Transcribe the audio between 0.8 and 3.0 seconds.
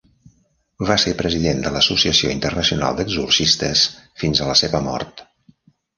Va ser president de l'Associació Internacional